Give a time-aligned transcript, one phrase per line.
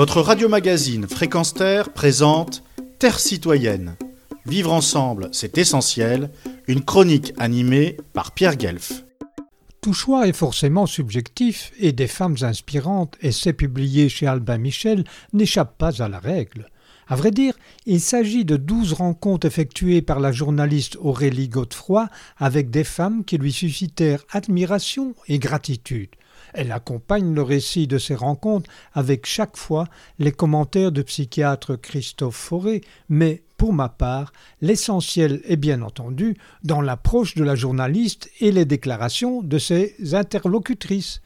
[0.00, 2.62] Votre radio-magazine Fréquence Terre présente
[2.98, 3.96] Terre citoyenne.
[4.46, 6.30] Vivre ensemble, c'est essentiel.
[6.68, 9.04] Une chronique animée par Pierre Guelf.
[9.82, 15.04] Tout choix est forcément subjectif et des femmes inspirantes, essais publiés chez Albin Michel,
[15.34, 16.70] n'échappent pas à la règle.
[17.06, 17.52] À vrai dire,
[17.84, 22.08] il s'agit de douze rencontres effectuées par la journaliste Aurélie Godefroy
[22.38, 26.08] avec des femmes qui lui suscitèrent admiration et gratitude.
[26.54, 29.86] Elle accompagne le récit de ces rencontres avec chaque fois
[30.18, 36.80] les commentaires du psychiatre Christophe Fauré, mais pour ma part, l'essentiel est bien entendu dans
[36.80, 41.20] l'approche de la journaliste et les déclarations de ses interlocutrices.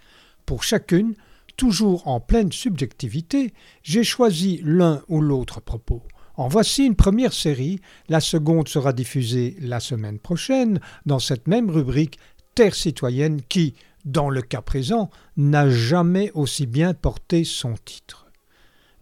[0.45, 1.15] Pour chacune,
[1.57, 6.03] toujours en pleine subjectivité, j'ai choisi l'un ou l'autre propos.
[6.37, 11.71] En voici une première série, la seconde sera diffusée la semaine prochaine dans cette même
[11.71, 12.19] rubrique
[12.57, 18.27] Terre citoyenne qui, dans le cas présent, n'a jamais aussi bien porté son titre.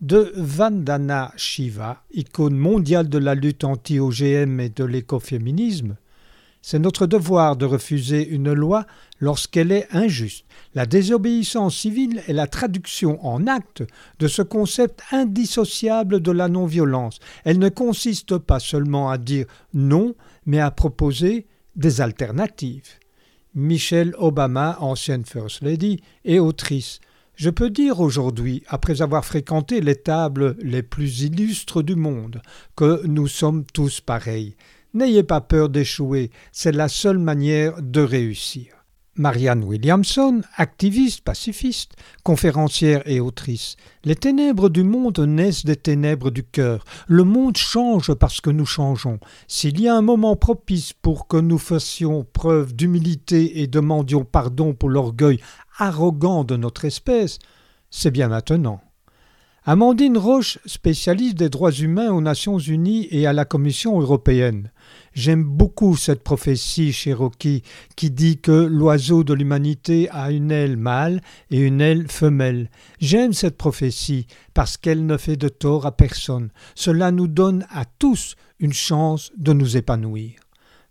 [0.00, 5.96] De Vandana Shiva, icône mondiale de la lutte anti-OGM et de l'écoféminisme,
[6.62, 8.86] c'est notre devoir de refuser une loi
[9.18, 10.46] lorsqu'elle est injuste.
[10.74, 13.82] La désobéissance civile est la traduction en acte
[14.20, 17.18] de ce concept indissociable de la non-violence.
[17.44, 20.14] Elle ne consiste pas seulement à dire non,
[20.46, 23.01] mais à proposer des alternatives.
[23.54, 27.00] Michelle Obama, ancienne First Lady et autrice.
[27.34, 32.42] Je peux dire aujourd'hui, après avoir fréquenté les tables les plus illustres du monde,
[32.76, 34.54] que nous sommes tous pareils.
[34.94, 38.81] N'ayez pas peur d'échouer, c'est la seule manière de réussir.
[39.16, 43.76] Marianne Williamson, activiste pacifiste, conférencière et autrice.
[44.04, 46.84] Les ténèbres du monde naissent des ténèbres du cœur.
[47.08, 49.20] Le monde change parce que nous changeons.
[49.48, 54.72] S'il y a un moment propice pour que nous fassions preuve d'humilité et demandions pardon
[54.72, 55.40] pour l'orgueil
[55.78, 57.38] arrogant de notre espèce,
[57.90, 58.80] c'est bien maintenant.
[59.64, 64.72] Amandine Roche, spécialiste des droits humains aux Nations Unies et à la Commission européenne.
[65.14, 67.62] J'aime beaucoup cette prophétie Cherokee
[67.94, 71.20] qui dit que l'oiseau de l'humanité a une aile mâle
[71.52, 72.70] et une aile femelle.
[72.98, 76.50] J'aime cette prophétie parce qu'elle ne fait de tort à personne.
[76.74, 80.40] Cela nous donne à tous une chance de nous épanouir.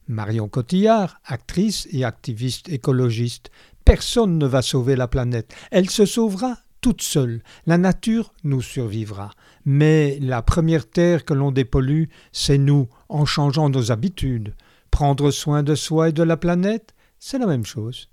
[0.08, 3.52] Marion Cotillard, actrice et activiste écologiste.
[3.84, 5.54] Personne ne va sauver la planète.
[5.72, 7.42] Elle se sauvera toute seule.
[7.66, 9.32] La nature nous survivra.
[9.66, 14.56] Mais la première terre que l'on dépollue, c'est nous, en changeant nos habitudes.
[14.90, 18.10] Prendre soin de soi et de la planète, c'est la même chose.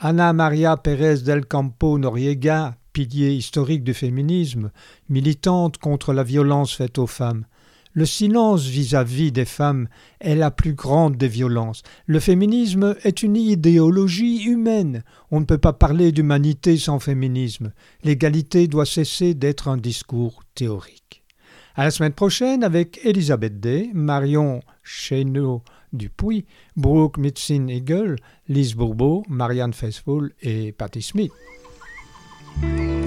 [0.00, 4.70] Ana Maria Pérez del Campo Noriega, pilier historique du féminisme,
[5.08, 7.46] militante contre la violence faite aux femmes,
[7.92, 9.88] le silence vis-à-vis des femmes
[10.20, 11.82] est la plus grande des violences.
[12.06, 15.02] Le féminisme est une idéologie humaine.
[15.30, 17.72] On ne peut pas parler d'humanité sans féminisme.
[18.04, 21.24] L'égalité doit cesser d'être un discours théorique.
[21.74, 25.62] À la semaine prochaine avec Elisabeth Day, Marion Chéneau
[25.92, 26.44] Dupuis,
[26.76, 28.16] Brooke Mitzin Eagle,
[28.48, 31.32] Lise Bourbeau, Marianne Faithfull et Patty Smith.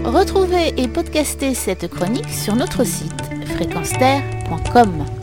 [0.05, 3.11] Retrouvez et podcastez cette chronique sur notre site
[4.57, 5.20] fréquence-terre.com.